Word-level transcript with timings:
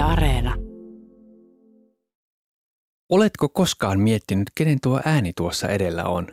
Areena. 0.00 0.54
Oletko 3.10 3.48
koskaan 3.48 4.00
miettinyt, 4.00 4.50
kenen 4.54 4.78
tuo 4.82 5.00
ääni 5.04 5.32
tuossa 5.36 5.68
edellä 5.68 6.04
on? 6.04 6.26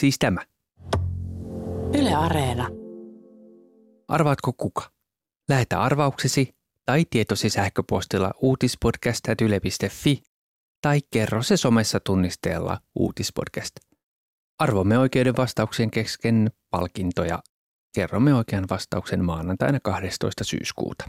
Siis 0.00 0.18
tämä. 0.18 0.40
Yle 1.98 2.14
Areena. 2.14 2.68
Arvaatko 4.08 4.52
kuka? 4.52 4.90
Lähetä 5.48 5.82
arvauksesi 5.82 6.54
tai 6.86 7.04
tietosi 7.10 7.50
sähköpostilla 7.50 8.30
uutispodcast.yle.fi 8.42 10.22
tai 10.82 11.00
kerro 11.10 11.42
se 11.42 11.56
somessa 11.56 12.00
tunnisteella 12.00 12.78
uutispodcast. 12.94 13.72
Arvomme 14.58 14.98
oikeuden 14.98 15.36
vastauksien 15.36 15.90
kesken 15.90 16.50
palkintoja. 16.70 17.42
Kerromme 17.94 18.34
oikean 18.34 18.64
vastauksen 18.70 19.24
maanantaina 19.24 19.80
12. 19.80 20.44
syyskuuta. 20.44 21.04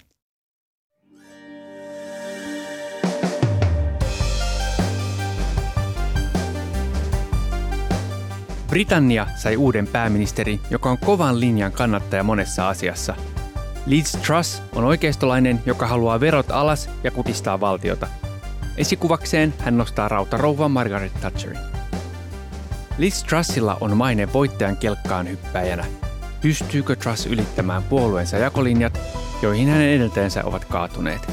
Britannia 8.67 9.27
sai 9.35 9.57
uuden 9.57 9.87
pääministerin, 9.87 10.59
joka 10.69 10.89
on 10.89 10.97
kovan 10.97 11.39
linjan 11.39 11.71
kannattaja 11.71 12.23
monessa 12.23 12.69
asiassa. 12.69 13.15
Liz 13.85 14.11
Truss 14.11 14.63
on 14.75 14.83
oikeistolainen, 14.83 15.61
joka 15.65 15.87
haluaa 15.87 16.19
verot 16.19 16.51
alas 16.51 16.89
ja 17.03 17.11
kutistaa 17.11 17.59
valtiota. 17.59 18.07
Esikuvakseen 18.77 19.53
hän 19.59 19.77
nostaa 19.77 20.07
rautarouva 20.07 20.69
Margaret 20.69 21.13
Thatcherin. 21.21 21.59
Liz 22.97 23.23
Trussilla 23.23 23.77
on 23.81 23.97
maine 23.97 24.33
voittajan 24.33 24.77
kelkkaan 24.77 25.29
hyppäjänä. 25.29 25.85
Pystyykö 26.41 26.95
Truss 26.95 27.25
ylittämään 27.25 27.83
puolueensa 27.83 28.37
jakolinjat, 28.37 28.99
joihin 29.41 29.67
hänen 29.67 29.89
edeltäjänsä 29.89 30.43
ovat 30.43 30.65
kaatuneet? 30.65 31.31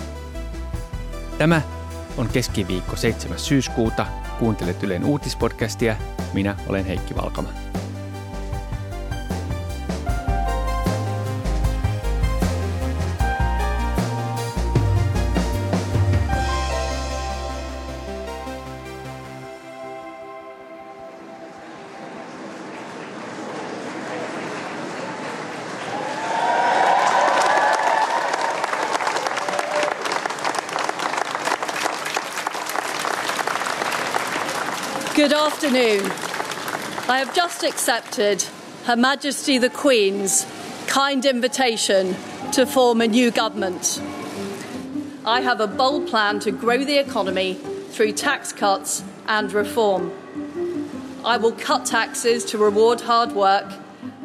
Tämä 1.39 1.63
on 2.17 2.29
keskiviikko 2.29 2.97
7. 2.97 3.39
syyskuuta. 3.39 4.07
Kuuntelet 4.41 4.83
Ylen 4.83 5.05
uutispodcastia. 5.05 5.97
Minä 6.33 6.57
olen 6.69 6.85
Heikki 6.85 7.17
Valkama. 7.17 7.49
Good 35.21 35.35
afternoon. 35.35 36.01
I 37.07 37.19
have 37.19 37.35
just 37.35 37.63
accepted 37.63 38.43
Her 38.87 38.97
Majesty 38.97 39.59
the 39.59 39.69
Queen's 39.69 40.47
kind 40.87 41.27
invitation 41.27 42.17
to 42.53 42.65
form 42.65 43.03
a 43.03 43.07
new 43.07 43.31
government. 43.31 44.01
I 45.27 45.43
have 45.43 45.61
a 45.61 45.67
bold 45.67 46.07
plan 46.07 46.41
to 46.41 46.51
grow 46.51 46.85
the 46.85 46.99
economy 46.99 47.59
through 47.93 48.13
tax 48.13 48.55
cuts 48.55 49.05
and 49.27 49.53
reform. 49.53 50.11
I 51.23 51.37
will 51.37 51.53
cut 51.67 51.85
taxes 51.85 52.45
to 52.45 52.59
reward 52.59 53.01
hard 53.03 53.33
work 53.33 53.71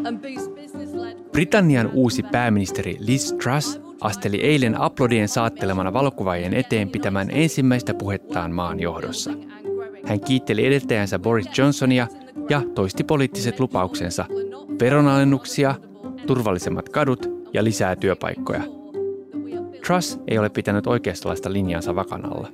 and 0.06 0.22
boost 0.22 0.56
business 0.56 0.94
led. 0.94 1.18
Britannian 1.32 1.90
uusi 1.94 2.24
pääministeri 2.24 2.98
Liz 3.00 3.34
Truss 3.34 3.80
asteli 4.02 4.42
eilen 4.42 4.82
aplodien 4.82 5.28
saattelemana 5.28 5.94
valokuvaajien 5.94 6.54
eteen 6.54 6.90
pitämään 6.90 7.32
ensimmäistä 7.32 7.94
puhettaan 7.94 8.52
maan 8.52 8.80
johdossa. 8.80 9.32
Hän 10.06 10.20
kiitteli 10.20 10.66
edeltäjänsä 10.66 11.20
Boris 11.20 11.58
Johnsonia 11.58 12.08
ja 12.50 12.62
toisti 12.76 13.04
poliittiset 13.04 13.60
lupauksensa, 13.60 14.26
veronalennuksia, 14.80 15.76
turvallisemmat 16.28 16.90
kadut 16.90 17.48
ja 17.54 17.64
lisää 17.64 17.96
työpaikkoja. 17.96 18.62
Truss 19.88 20.20
ei 20.28 20.38
ole 20.38 20.50
pitänyt 20.50 20.88
oikeistolaista 20.88 21.54
linjansa 21.54 21.96
vakanalla. 21.96 22.48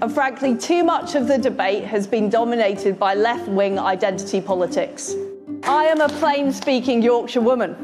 And 0.00 0.12
frankly, 0.12 0.54
too 0.54 0.84
much 0.84 1.16
of 1.16 1.26
the 1.26 1.42
debate 1.42 1.86
has 1.86 2.08
been 2.08 2.32
dominated 2.32 2.94
by 2.94 3.22
left 3.22 3.48
wing 3.48 3.78
identity 3.94 4.40
politics. 4.40 5.16
I 5.64 5.90
am 5.92 6.00
a 6.00 6.08
plain 6.20 6.52
speaking 6.52 7.04
Yorkshire 7.04 7.44
woman, 7.44 7.76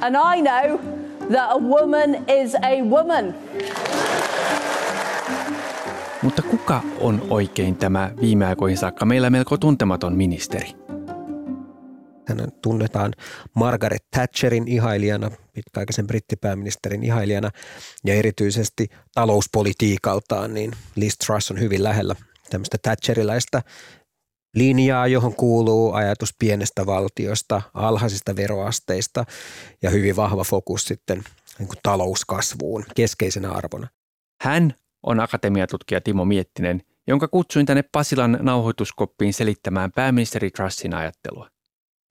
and 0.00 0.16
I 0.16 0.40
know 0.40 0.78
that 1.30 1.50
a 1.50 1.58
woman 1.58 2.16
is 2.28 2.54
a 2.54 2.82
woman. 2.82 3.34
Mutta 6.22 6.42
kuka 6.42 6.82
on 7.00 7.26
oikein 7.30 7.76
tämä 7.76 8.10
viime 8.20 8.46
aikoihin 8.46 8.78
saakka 8.78 9.04
meillä 9.04 9.30
melko 9.30 9.56
tuntematon 9.56 10.16
ministeri? 10.16 10.68
Hän 12.28 12.52
tunnetaan 12.62 13.12
Margaret 13.54 14.04
Thatcherin 14.10 14.68
ihailijana, 14.68 15.30
pitkäaikaisen 15.52 16.06
brittipääministerin 16.06 17.04
ihailijana 17.04 17.50
ja 18.04 18.14
erityisesti 18.14 18.88
talouspolitiikaltaan, 19.14 20.54
niin 20.54 20.72
Liz 20.96 21.14
Truss 21.26 21.50
on 21.50 21.60
hyvin 21.60 21.84
lähellä 21.84 22.14
tämmöistä 22.50 22.78
Thatcheriläistä 22.82 23.62
linjaa, 24.54 25.06
johon 25.06 25.34
kuuluu 25.34 25.92
ajatus 25.92 26.34
pienestä 26.38 26.86
valtiosta, 26.86 27.62
alhaisista 27.74 28.36
veroasteista 28.36 29.24
ja 29.82 29.90
hyvin 29.90 30.16
vahva 30.16 30.44
fokus 30.44 30.84
sitten 30.84 31.24
niin 31.58 31.68
kuin 31.68 31.78
talouskasvuun 31.82 32.84
keskeisenä 32.96 33.50
arvona. 33.50 33.88
Hän 34.42 34.74
on 35.02 35.20
akatemiatutkija 35.20 36.00
Timo 36.00 36.24
Miettinen, 36.24 36.82
jonka 37.06 37.28
kutsuin 37.28 37.66
tänne 37.66 37.84
Pasilan 37.92 38.38
nauhoituskoppiin 38.42 39.34
selittämään 39.34 39.92
pääministeri 39.92 40.50
Trussin 40.50 40.94
ajattelua. 40.94 41.48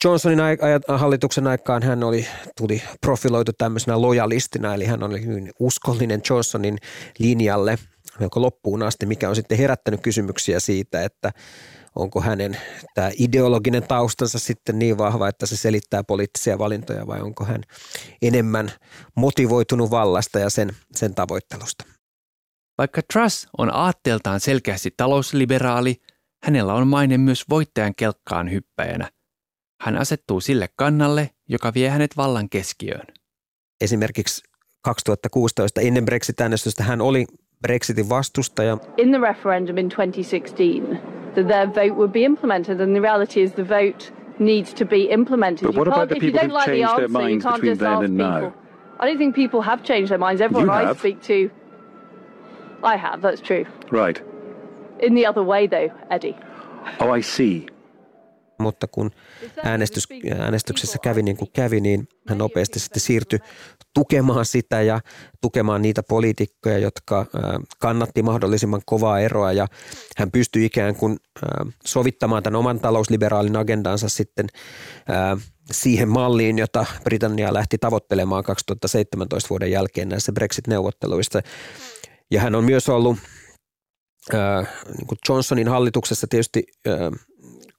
Johnsonin 0.03 0.39
hallituksen 0.87 1.47
aikaan 1.47 1.83
hän 1.83 2.03
oli, 2.03 2.27
tuli 2.57 2.83
profiloitu 3.01 3.51
tämmöisenä 3.57 4.01
lojalistina, 4.01 4.73
eli 4.73 4.85
hän 4.85 5.03
oli 5.03 5.25
hyvin 5.25 5.51
uskollinen 5.59 6.21
Johnsonin 6.29 6.77
linjalle 7.19 7.77
melko 8.19 8.41
loppuun 8.41 8.83
asti, 8.83 9.05
mikä 9.05 9.29
on 9.29 9.35
sitten 9.35 9.57
herättänyt 9.57 10.01
kysymyksiä 10.01 10.59
siitä, 10.59 11.03
että 11.03 11.31
onko 11.95 12.21
hänen 12.21 12.57
tämä 12.93 13.11
ideologinen 13.17 13.83
taustansa 13.83 14.39
sitten 14.39 14.79
niin 14.79 14.97
vahva, 14.97 15.27
että 15.27 15.45
se 15.45 15.57
selittää 15.57 16.03
poliittisia 16.03 16.59
valintoja 16.59 17.07
vai 17.07 17.21
onko 17.21 17.45
hän 17.45 17.63
enemmän 18.21 18.71
motivoitunut 19.15 19.91
vallasta 19.91 20.39
ja 20.39 20.49
sen, 20.49 20.75
sen 20.95 21.15
tavoittelusta. 21.15 21.97
Vaikka 22.77 23.01
Truss 23.13 23.47
on 23.57 23.75
aatteeltaan 23.75 24.39
selkeästi 24.39 24.93
talousliberaali, 24.97 25.95
hänellä 26.43 26.73
on 26.73 26.88
maine 26.88 27.17
myös 27.17 27.49
voittajan 27.49 27.95
kelkkaan 27.95 28.51
hyppäjänä. 28.51 29.09
Hän 29.81 29.97
asettuu 29.97 30.41
sille 30.41 30.69
kannalle, 30.75 31.29
joka 31.49 31.73
vie 31.73 31.89
hänet 31.89 32.17
vallan 32.17 32.49
keskiöön. 32.49 33.07
Esimerkiksi 33.81 34.43
2016 34.81 35.81
ennen 35.81 36.05
Brexit-äänestystä 36.05 36.83
hän 36.83 37.01
oli 37.01 37.25
Brexitin 37.61 38.09
vastustaja. 38.09 38.77
In 38.97 39.09
the 39.09 39.21
referendum 39.21 39.77
in 39.77 39.89
2016, 39.89 40.97
that 41.33 41.47
their 41.47 41.67
vote 41.67 41.95
would 41.95 42.11
be 42.11 42.19
implemented, 42.19 42.79
and 42.79 42.91
the 42.91 43.01
reality 43.01 43.41
is 43.43 43.51
the 43.51 43.69
vote 43.69 44.13
needs 44.39 44.73
to 44.73 44.85
be 44.85 44.97
implemented. 45.09 45.67
But 45.67 45.75
what 45.75 45.87
about 45.87 46.09
the 46.09 46.19
people 46.19 46.39
who've 46.39 46.66
changed 46.66 46.95
their 46.97 47.09
minds 47.09 47.45
between 47.45 47.77
then 47.77 48.03
and 48.03 48.17
now? 48.17 48.53
I 48.99 49.05
don't 49.05 49.17
think 49.17 49.35
people 49.35 49.61
have 49.61 49.83
changed 49.83 50.09
their 50.09 50.19
minds. 50.19 50.41
Everyone 50.41 50.67
You 50.67 50.83
I 50.83 50.85
have. 50.85 50.97
speak 50.97 51.21
to, 51.21 51.49
I 52.83 52.97
have. 52.97 53.21
That's 53.21 53.41
true. 53.41 53.65
Right. 53.91 54.23
In 55.01 55.13
the 55.13 55.27
other 55.29 55.43
way, 55.43 55.67
though, 55.67 55.91
Eddie. 56.09 56.35
Oh, 56.99 57.17
I 57.17 57.21
see. 57.21 57.65
Mutta 58.59 58.88
kun 58.88 59.11
äänestys, 59.63 60.07
äänestyksessä 60.39 60.97
kävi 61.03 61.23
niin 61.23 61.37
kuin 61.37 61.51
kävi, 61.53 61.81
niin 61.81 62.07
hän 62.27 62.37
nopeasti 62.37 62.79
sitten 62.79 63.01
siirtyi 63.01 63.39
tukemaan 63.93 64.45
sitä 64.45 64.81
ja 64.81 64.99
tukemaan 65.41 65.81
niitä 65.81 66.03
poliitikkoja, 66.03 66.77
jotka 66.77 67.25
kannatti 67.79 68.23
mahdollisimman 68.23 68.81
kovaa 68.85 69.19
eroa 69.19 69.52
ja 69.52 69.67
hän 70.17 70.31
pystyi 70.31 70.66
ikään 70.66 70.96
kuin 70.96 71.17
sovittamaan 71.85 72.43
tämän 72.43 72.59
oman 72.59 72.79
talousliberaalin 72.79 73.57
agendansa 73.57 74.09
sitten 74.09 74.47
siihen 75.72 76.09
malliin, 76.09 76.57
jota 76.57 76.85
Britannia 77.03 77.53
lähti 77.53 77.78
tavoittelemaan 77.78 78.43
2017 78.43 79.49
vuoden 79.49 79.72
jälkeen 79.72 80.09
näissä 80.09 80.31
Brexit-neuvotteluissa. 80.31 81.41
Ja 82.32 82.41
hän 82.41 82.56
on 82.56 82.64
myös 82.64 82.90
ollut 82.90 83.18
niin 84.97 85.08
kuin 85.08 85.20
Johnsonin 85.29 85.68
hallituksessa 85.68 86.28
tietysti 86.29 86.64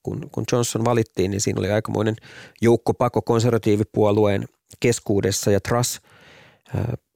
kun, 0.03 0.31
kun 0.33 0.45
Johnson 0.53 0.85
valittiin, 0.85 1.31
niin 1.31 1.41
siinä 1.41 1.59
oli 1.59 1.71
aikamoinen 1.71 2.17
joukkopako 2.61 3.23
konservatiivipuolueen 3.23 4.49
keskuudessa 4.81 5.51
ja 5.51 5.61
Truss 5.61 6.01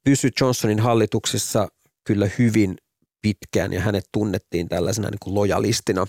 pysyi 0.05 0.31
Johnsonin 0.41 0.81
hallituksessa 0.81 1.69
kyllä 2.05 2.29
hyvin 2.39 2.77
pitkään 3.23 3.73
ja 3.73 3.81
hänet 3.81 4.05
tunnettiin 4.13 4.69
tällaisena 4.69 5.11
niin 5.11 5.19
kuin 5.23 5.35
lojalistina. 5.35 6.07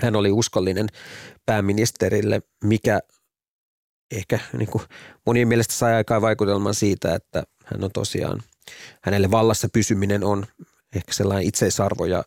Hän 0.00 0.16
oli 0.16 0.32
uskollinen 0.32 0.86
pääministerille, 1.46 2.42
mikä 2.64 3.00
ehkä 4.10 4.38
niin 4.58 4.70
kuin 4.70 4.84
monien 5.26 5.48
mielestä 5.48 5.74
sai 5.74 5.94
aikaan 5.94 6.22
vaikutelman 6.22 6.74
siitä, 6.74 7.14
että 7.14 7.42
hän 7.64 7.84
on 7.84 7.90
tosiaan 7.94 8.42
hänelle 9.02 9.30
vallassa 9.30 9.68
pysyminen 9.72 10.24
on 10.24 10.46
ehkä 10.96 11.12
sellainen 11.12 11.48
itseisarvo 11.48 12.04
ja 12.04 12.24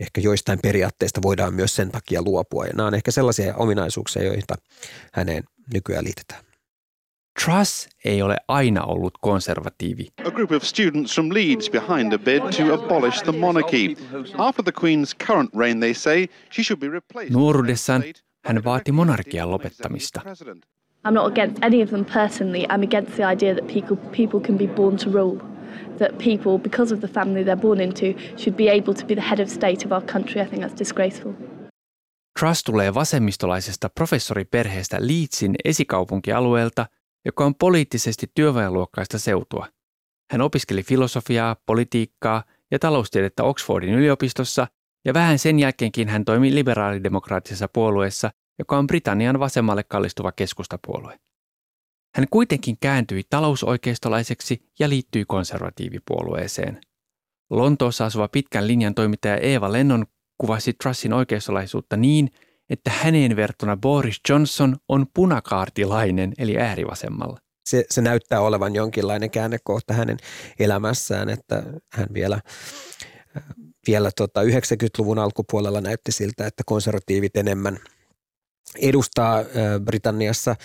ehkä 0.00 0.20
joistain 0.20 0.58
periaatteista 0.62 1.22
voidaan 1.22 1.54
myös 1.54 1.76
sen 1.76 1.90
takia 1.90 2.22
luopua. 2.22 2.66
Ja 2.66 2.72
nämä 2.74 2.86
on 2.86 2.94
ehkä 2.94 3.10
sellaisia 3.10 3.56
ominaisuuksia, 3.56 4.22
joita 4.22 4.54
häneen 5.12 5.44
nykyään 5.72 6.04
liitetään. 6.04 6.44
Truss 7.44 7.88
ei 8.04 8.22
ole 8.22 8.36
aina 8.48 8.84
ollut 8.84 9.14
konservatiivi. 9.20 10.06
A 10.24 10.30
group 10.30 10.52
of 10.52 10.62
students 10.62 11.14
from 11.14 11.28
Leeds 11.34 11.70
behind 11.70 12.12
a 12.12 12.18
bid 12.18 12.40
to 12.40 12.74
abolish 12.74 13.22
the 13.22 13.32
monarchy. 13.32 13.96
After 14.38 14.64
the 14.64 14.72
Queen's 14.80 15.26
current 15.26 15.54
reign, 15.54 15.80
they 15.80 15.94
say 15.94 16.26
she 16.52 16.62
should 16.62 16.80
be 16.80 16.88
replaced. 16.88 17.32
Nuoruudessaan 17.32 18.04
hän 18.44 18.64
vaati 18.64 18.92
monarkian 18.92 19.50
lopettamista. 19.50 20.20
I'm 21.08 21.14
not 21.14 21.32
against 21.32 21.64
any 21.64 21.80
of 21.80 21.90
them 21.90 22.04
personally. 22.04 22.66
I'm 22.68 22.82
against 22.82 23.16
the 23.16 23.24
idea 23.24 23.54
that 23.54 23.66
people, 23.66 23.96
people 24.12 24.40
can 24.40 24.58
be 24.58 24.66
born 24.66 24.96
to 24.96 25.10
rule. 25.10 25.38
That 25.98 26.18
people, 26.18 26.58
because 26.58 26.94
of 26.94 27.00
the 27.00 27.08
family 27.08 27.44
they're 27.44 27.60
born 27.60 27.80
into, 27.80 28.06
should 28.36 28.56
be 28.56 28.68
able 28.68 28.94
to 28.94 29.06
be 29.06 29.14
the 29.14 29.20
head 29.20 29.40
of 29.40 29.48
state 29.48 29.86
of 29.86 29.92
our 29.92 30.02
country. 30.12 30.42
I 30.42 30.46
think 30.46 30.62
that's 30.62 30.78
disgraceful. 30.78 31.32
Truss 32.40 32.64
tulee 32.64 32.94
vasemmistolaisesta 32.94 33.88
professoriperheestä 33.88 34.96
Leedsin 35.00 35.54
esikaupunkialueelta, 35.64 36.86
joka 37.24 37.44
on 37.44 37.54
poliittisesti 37.54 38.30
työväenluokkaista 38.34 39.18
seutua. 39.18 39.66
Hän 40.30 40.40
opiskeli 40.40 40.82
filosofiaa, 40.82 41.56
politiikkaa 41.66 42.42
ja 42.70 42.78
taloustiedettä 42.78 43.42
Oxfordin 43.42 43.94
yliopistossa 43.94 44.66
ja 45.04 45.14
vähän 45.14 45.38
sen 45.38 45.58
jälkeenkin 45.58 46.08
hän 46.08 46.24
toimi 46.24 46.54
liberaalidemokraattisessa 46.54 47.68
puolueessa, 47.68 48.30
joka 48.58 48.78
on 48.78 48.86
Britannian 48.86 49.40
vasemmalle 49.40 49.84
kallistuva 49.84 50.32
keskustapuolue. 50.32 51.18
Hän 52.14 52.26
kuitenkin 52.30 52.76
kääntyi 52.80 53.22
talousoikeistolaiseksi 53.30 54.62
ja 54.78 54.88
liittyi 54.88 55.24
konservatiivipuolueeseen. 55.24 56.80
Lontoossa 57.50 58.06
asuva 58.06 58.28
pitkän 58.28 58.66
linjan 58.66 58.94
toimittaja 58.94 59.36
Eeva 59.36 59.72
Lennon 59.72 60.06
kuvasi 60.38 60.72
Trussin 60.72 61.12
oikeistolaisuutta 61.12 61.96
niin, 61.96 62.30
että 62.70 62.90
häneen 62.90 63.36
verrattuna 63.36 63.76
Boris 63.76 64.20
Johnson 64.28 64.76
on 64.88 65.06
punakaartilainen 65.14 66.32
eli 66.38 66.58
äärivasemmalla. 66.58 67.38
Se, 67.66 67.84
se 67.90 68.02
näyttää 68.02 68.40
olevan 68.40 68.74
jonkinlainen 68.74 69.30
käännekohta 69.30 69.94
hänen 69.94 70.16
elämässään, 70.58 71.28
että 71.28 71.62
hän 71.92 72.08
vielä, 72.14 72.40
vielä 73.86 74.10
tota 74.16 74.42
90-luvun 74.42 75.18
alkupuolella 75.18 75.80
näytti 75.80 76.12
siltä, 76.12 76.46
että 76.46 76.62
konservatiivit 76.66 77.36
enemmän– 77.36 77.78
edustaa 78.80 79.44
Britanniassa 79.84 80.56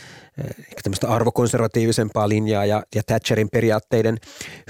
tämmöistä 0.84 1.08
arvokonservatiivisempaa 1.08 2.30
linjaa 2.30 2.66
ja, 2.66 2.84
ja 2.96 3.04
Thatcherin 3.04 3.50
periaatteiden 3.50 4.18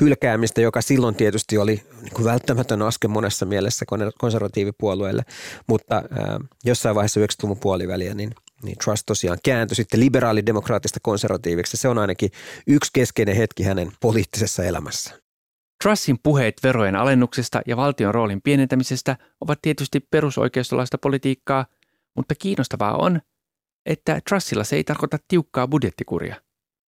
hylkäämistä, 0.02 0.62
joka 0.62 0.82
silloin 0.82 1.16
tietysti 1.16 1.58
oli 1.58 1.84
niin 2.02 2.14
kuin 2.14 2.26
välttämätön 2.26 2.82
askel 2.82 3.10
monessa 3.10 3.46
mielessä 3.46 3.86
konservatiivipuolueelle, 4.20 5.24
mutta 5.68 5.96
äh, 5.96 6.04
jossain 6.66 6.96
vaiheessa 6.96 7.20
90-luvun 7.20 7.60
puoliväliä 7.60 8.14
niin, 8.14 8.32
niin 8.64 8.78
Trust 8.84 9.04
tosiaan 9.06 9.38
kääntyi 9.44 9.76
sitten 9.76 10.00
liberaalidemokraattista 10.00 11.00
konservatiiviksi. 11.02 11.78
Se 11.78 11.88
on 11.88 11.98
ainakin 11.98 12.32
yksi 12.68 12.92
keskeinen 12.94 13.36
hetki 13.36 13.64
hänen 13.64 13.92
poliittisessa 14.02 14.64
elämässä. 14.64 15.16
Trussin 15.84 16.18
puheet 16.24 16.56
verojen 16.64 16.96
alennuksesta 16.96 17.62
ja 17.68 17.78
valtion 17.78 18.14
roolin 18.14 18.42
pienentämisestä 18.42 19.18
ovat 19.42 19.60
tietysti 19.62 20.00
perusoikeistolaista 20.00 20.98
politiikkaa– 20.98 21.66
mutta 22.16 22.36
kiinnostavaa 22.40 22.96
on, 22.96 23.22
että 23.86 24.22
Trussilla 24.30 24.64
se 24.64 24.76
ei 24.76 24.84
tarkoita 24.84 25.18
tiukkaa 25.28 25.68
budjettikuria. 25.68 26.36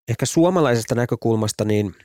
Ehkä 0.08 0.26
suomalaisesta 0.26 0.96
näkökulmasta 0.96 1.66
niin 1.66 1.96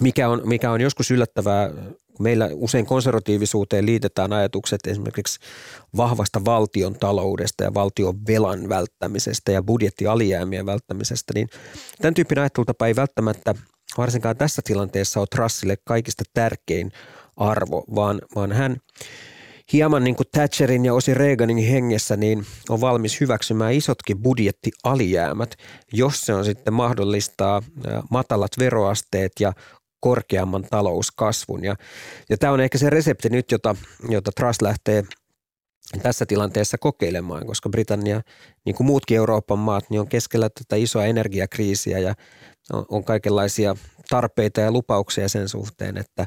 mikä 0.00 0.28
on, 0.28 0.42
mikä 0.44 0.70
on 0.70 0.80
joskus 0.80 1.10
yllättävää, 1.10 1.70
meillä 2.18 2.48
usein 2.52 2.86
konservatiivisuuteen 2.86 3.86
liitetään 3.86 4.32
ajatukset 4.32 4.86
esimerkiksi 4.86 5.40
vahvasta 5.96 6.44
valtion 6.44 6.94
taloudesta 6.94 7.64
ja 7.64 7.74
valtion 7.74 8.26
velan 8.26 8.68
välttämisestä 8.68 9.52
ja 9.52 9.62
budjettialijäämien 9.62 10.66
välttämisestä, 10.66 11.32
niin 11.34 11.48
tämän 12.00 12.14
tyyppinen 12.14 12.42
ajattelutapa 12.42 12.86
ei 12.86 12.96
välttämättä 12.96 13.54
varsinkaan 13.98 14.36
tässä 14.36 14.62
tilanteessa 14.64 15.20
ole 15.20 15.26
Trussille 15.30 15.76
kaikista 15.84 16.24
tärkein 16.34 16.92
arvo, 17.36 17.84
vaan, 17.94 18.20
vaan 18.34 18.52
hän– 18.52 18.76
hieman 19.72 20.04
niin 20.04 20.16
kuin 20.16 20.26
Thatcherin 20.32 20.84
ja 20.84 20.94
osin 20.94 21.16
Reaganin 21.16 21.70
hengessä, 21.70 22.16
niin 22.16 22.46
on 22.68 22.80
valmis 22.80 23.20
hyväksymään 23.20 23.72
isotkin 23.72 24.22
budjettialijäämät, 24.22 25.54
jos 25.92 26.20
se 26.20 26.34
on 26.34 26.44
sitten 26.44 26.74
mahdollistaa 26.74 27.62
matalat 28.10 28.52
veroasteet 28.58 29.32
ja 29.40 29.52
korkeamman 30.00 30.66
talouskasvun. 30.70 31.64
Ja, 31.64 31.76
ja 32.28 32.38
tämä 32.38 32.52
on 32.52 32.60
ehkä 32.60 32.78
se 32.78 32.90
resepti 32.90 33.28
nyt, 33.28 33.50
jota, 33.50 33.76
jota 34.08 34.30
Truss 34.36 34.62
lähtee 34.62 35.04
tässä 36.02 36.26
tilanteessa 36.26 36.78
kokeilemaan, 36.78 37.46
koska 37.46 37.68
Britannia, 37.68 38.20
niin 38.64 38.74
kuin 38.76 38.86
muutkin 38.86 39.16
Euroopan 39.16 39.58
maat, 39.58 39.90
niin 39.90 40.00
on 40.00 40.08
keskellä 40.08 40.48
tätä 40.48 40.76
isoa 40.76 41.04
energiakriisiä 41.04 41.98
ja 41.98 42.14
on, 42.72 43.04
kaikenlaisia 43.04 43.76
tarpeita 44.08 44.60
ja 44.60 44.72
lupauksia 44.72 45.28
sen 45.28 45.48
suhteen, 45.48 45.96
että 45.96 46.26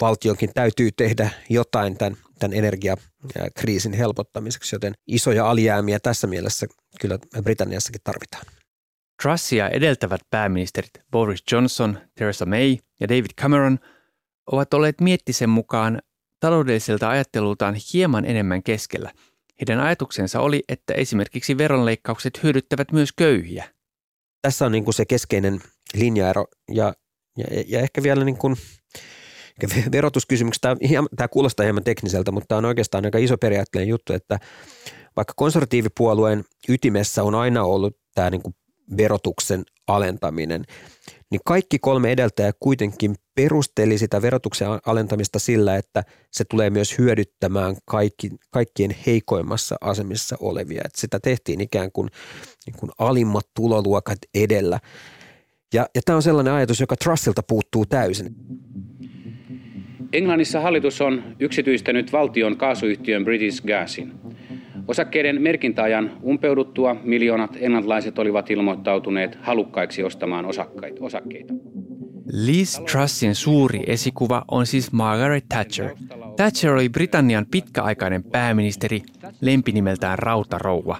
valtionkin 0.00 0.50
täytyy 0.54 0.92
tehdä 0.92 1.30
jotain 1.50 1.98
tämän, 1.98 2.16
tämän 2.38 2.56
energiakriisin 2.58 3.92
helpottamiseksi, 3.92 4.74
joten 4.74 4.94
isoja 5.06 5.50
alijäämiä 5.50 5.98
tässä 6.00 6.26
mielessä 6.26 6.66
kyllä 7.00 7.18
Britanniassakin 7.42 8.00
tarvitaan. 8.04 8.44
Trussia 9.22 9.68
edeltävät 9.68 10.20
pääministerit 10.30 10.90
Boris 11.10 11.42
Johnson, 11.52 11.98
Theresa 12.14 12.46
May 12.46 12.76
ja 13.00 13.08
David 13.08 13.30
Cameron 13.40 13.78
ovat 14.52 14.74
olleet 14.74 15.00
miettisen 15.00 15.50
mukaan 15.50 16.02
taloudelliselta 16.40 17.08
ajattelultaan 17.10 17.76
hieman 17.92 18.24
enemmän 18.24 18.62
keskellä. 18.62 19.12
Heidän 19.60 19.80
ajatuksensa 19.80 20.40
oli, 20.40 20.62
että 20.68 20.94
esimerkiksi 20.94 21.58
veronleikkaukset 21.58 22.42
hyödyttävät 22.42 22.92
myös 22.92 23.12
köyhiä. 23.12 23.77
Tässä 24.42 24.66
on 24.66 24.72
niin 24.72 24.84
kuin 24.84 24.94
se 24.94 25.04
keskeinen 25.04 25.60
linjaero 25.94 26.46
ja, 26.72 26.94
ja, 27.36 27.44
ja 27.66 27.80
ehkä 27.80 28.02
vielä 28.02 28.24
niin 28.24 28.36
kuin 28.36 28.56
verotuskysymykset, 29.92 30.60
tämä, 30.60 30.76
tämä 31.16 31.28
kuulostaa 31.28 31.64
hieman 31.64 31.84
tekniseltä, 31.84 32.32
mutta 32.32 32.46
tämä 32.48 32.58
on 32.58 32.64
oikeastaan 32.64 33.04
aika 33.04 33.18
iso 33.18 33.38
periaatteellinen 33.38 33.90
juttu, 33.90 34.12
että 34.12 34.38
vaikka 35.16 35.34
konservatiivipuolueen 35.36 36.44
ytimessä 36.68 37.22
on 37.22 37.34
aina 37.34 37.64
ollut 37.64 37.96
tämä 38.14 38.30
niin 38.30 38.42
kuin 38.42 38.54
verotuksen 38.96 39.64
alentaminen, 39.86 40.64
niin 41.30 41.40
kaikki 41.44 41.78
kolme 41.78 42.12
edeltäjää 42.12 42.52
kuitenkin 42.60 43.14
perusteli 43.34 43.98
sitä 43.98 44.22
verotuksen 44.22 44.68
alentamista 44.86 45.38
sillä, 45.38 45.76
että 45.76 46.04
se 46.30 46.44
tulee 46.44 46.70
myös 46.70 46.98
hyödyttämään 46.98 47.76
kaikki, 47.84 48.30
kaikkien 48.50 48.94
heikoimmassa 49.06 49.76
asemissa 49.80 50.36
olevia. 50.40 50.82
Että 50.84 51.00
sitä 51.00 51.20
tehtiin 51.20 51.60
ikään 51.60 51.92
kuin, 51.92 52.08
niin 52.66 52.76
kuin 52.78 52.90
alimmat 52.98 53.46
tuloluokat 53.56 54.18
edellä. 54.34 54.78
Ja, 55.74 55.86
ja 55.94 56.00
tämä 56.04 56.16
on 56.16 56.22
sellainen 56.22 56.52
ajatus, 56.52 56.80
joka 56.80 56.96
Trussilta 56.96 57.42
puuttuu 57.42 57.86
täysin. 57.86 58.34
Englannissa 60.12 60.60
hallitus 60.60 61.00
on 61.00 61.36
yksityistänyt 61.40 62.12
valtion 62.12 62.56
kaasuyhtiön 62.56 63.24
British 63.24 63.66
Gasin. 63.66 64.12
Osakkeiden 64.88 65.42
merkintäajan 65.42 66.10
umpeuduttua 66.24 66.96
miljoonat 67.02 67.56
englantilaiset 67.60 68.18
olivat 68.18 68.50
ilmoittautuneet 68.50 69.38
halukkaiksi 69.42 70.02
ostamaan 70.02 70.46
osakkeita. 71.00 71.54
Liz 72.32 72.78
Trussin 72.92 73.34
suuri 73.34 73.82
esikuva 73.86 74.44
on 74.50 74.66
siis 74.66 74.92
Margaret 74.92 75.44
Thatcher. 75.48 75.90
Thatcher 76.36 76.72
oli 76.72 76.88
Britannian 76.88 77.46
pitkäaikainen 77.50 78.24
pääministeri, 78.24 79.02
lempinimeltään 79.40 80.18
Rautarouva. 80.18 80.98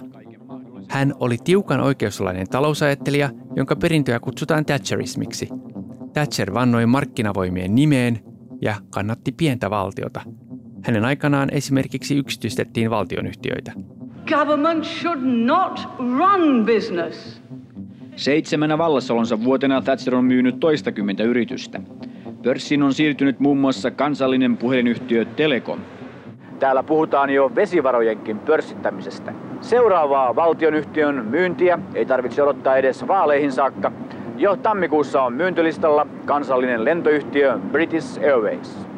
Hän 0.89 1.13
oli 1.19 1.37
tiukan 1.43 1.81
oikeuslainen 1.81 2.49
talousajattelija, 2.49 3.29
jonka 3.55 3.75
perintöä 3.75 4.19
kutsutaan 4.19 4.65
Thatcherismiksi. 4.65 5.49
Thatcher 6.13 6.53
vannoi 6.53 6.85
markkinavoimien 6.85 7.75
nimeen 7.75 8.19
ja 8.61 8.75
kannatti 8.89 9.31
pientä 9.31 9.69
valtiota. 9.69 10.21
Hänen 10.83 11.05
aikanaan 11.05 11.49
esimerkiksi 11.51 12.17
yksityistettiin 12.17 12.89
valtionyhtiöitä. 12.89 13.71
Government 14.27 14.85
should 14.85 15.19
not 15.23 15.79
run 15.97 16.65
business. 16.65 17.41
Seitsemänä 18.15 18.77
vallassaolonsa 18.77 19.43
vuotena 19.43 19.81
Thatcher 19.81 20.15
on 20.15 20.25
myynyt 20.25 20.59
toistakymmentä 20.59 21.23
yritystä. 21.23 21.81
Pörssiin 22.43 22.83
on 22.83 22.93
siirtynyt 22.93 23.39
muun 23.39 23.57
muassa 23.57 23.91
kansallinen 23.91 24.57
puhelinyhtiö 24.57 25.25
Telekom. 25.25 25.79
Täällä 26.59 26.83
puhutaan 26.83 27.29
jo 27.29 27.51
vesivarojenkin 27.55 28.39
pörssittämisestä. 28.39 29.33
Seuraavaa 29.61 30.35
valtionyhtiön 30.35 31.25
myyntiä 31.25 31.79
ei 31.93 32.05
tarvitse 32.05 32.43
odottaa 32.43 32.77
edes 32.77 33.07
vaaleihin 33.07 33.51
saakka. 33.51 33.91
Jo 34.37 34.55
tammikuussa 34.55 35.21
on 35.21 35.33
myyntilistalla 35.33 36.07
kansallinen 36.25 36.85
lentoyhtiö 36.85 37.59
British 37.71 38.19
Airways. 38.19 38.88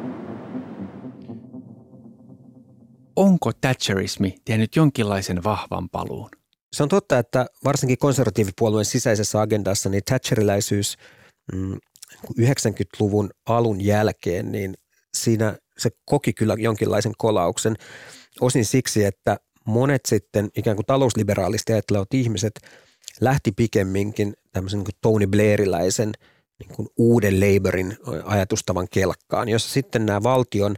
Onko 3.16 3.52
Thatcherismi 3.60 4.34
tehnyt 4.44 4.76
jonkinlaisen 4.76 5.44
vahvan 5.44 5.88
paluun? 5.88 6.30
Se 6.72 6.82
on 6.82 6.88
totta, 6.88 7.18
että 7.18 7.46
varsinkin 7.64 7.98
konservatiivipuolueen 7.98 8.84
sisäisessä 8.84 9.40
agendassa 9.40 9.88
niin 9.88 10.04
Thatcheriläisyys 10.04 10.96
mm, 11.52 11.76
90-luvun 12.40 13.30
alun 13.46 13.80
jälkeen, 13.80 14.52
niin 14.52 14.74
siinä 15.14 15.56
se 15.78 15.90
koki 16.04 16.32
kyllä 16.32 16.56
jonkinlaisen 16.58 17.12
kolauksen. 17.18 17.76
Osin 18.40 18.64
siksi, 18.64 19.04
että 19.04 19.36
monet 19.66 20.06
sitten 20.06 20.50
ikään 20.56 20.76
kuin 20.76 20.86
talousliberaalista 20.86 21.72
ajattelevat 21.72 22.14
ihmiset 22.14 22.60
lähti 23.20 23.52
pikemminkin 23.52 24.34
tämmöisen 24.52 24.78
niin 24.78 24.84
kuin 24.84 24.98
Tony 25.00 25.26
Blairiläisen 25.26 26.12
niin 26.58 26.76
kuin 26.76 26.88
uuden 26.96 27.40
Labourin 27.40 27.96
ajatustavan 28.24 28.88
kelkkaan, 28.90 29.48
jossa 29.48 29.70
sitten 29.70 30.06
nämä 30.06 30.22
valtion 30.22 30.76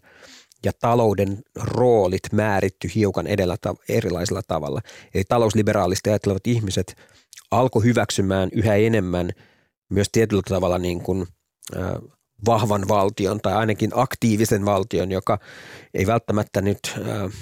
ja 0.64 0.73
talouden 0.80 1.42
roolit 1.56 2.33
määritty 2.33 2.90
hiukan 2.94 3.26
edellä 3.26 3.56
erilaisella 3.88 4.42
tavalla. 4.42 4.80
Eli 5.14 5.25
talousliberaalista 5.28 6.11
ajattelevat 6.11 6.47
ihmiset 6.47 6.97
alkoi 7.50 7.85
hyväksymään 7.85 8.49
yhä 8.52 8.75
enemmän 8.75 9.30
myös 9.88 10.09
tietyllä 10.12 10.42
tavalla 10.49 10.78
niin 10.78 11.00
kuin, 11.00 11.26
äh, 11.76 11.83
vahvan 12.47 12.88
valtion 12.88 13.40
tai 13.40 13.52
ainakin 13.52 13.90
aktiivisen 13.94 14.64
valtion, 14.64 15.12
joka 15.12 15.38
ei 15.94 16.06
välttämättä 16.06 16.61
nyt 16.61 16.78
äh, 16.99 17.33